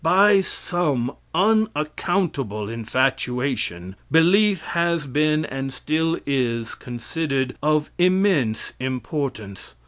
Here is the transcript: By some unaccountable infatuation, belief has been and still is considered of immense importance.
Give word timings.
By 0.03 0.41
some 0.41 1.11
unaccountable 1.31 2.69
infatuation, 2.69 3.95
belief 4.09 4.63
has 4.63 5.05
been 5.05 5.45
and 5.45 5.71
still 5.71 6.17
is 6.25 6.73
considered 6.73 7.55
of 7.61 7.91
immense 7.99 8.73
importance. 8.79 9.75